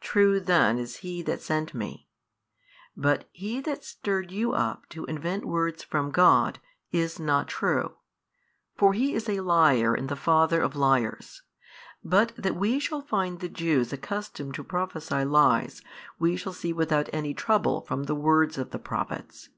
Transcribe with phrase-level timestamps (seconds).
[0.00, 2.08] True then is He That sent Me,
[2.96, 6.60] but he that stirred you up to invent words from God,
[6.92, 7.96] is not true.
[8.76, 11.42] For he is a liar, and the father of liars.
[12.04, 15.82] But that we shall find the Jews accustomed to prophesy lies,
[16.20, 19.48] we shall see without any trouble from the words of the Prophets.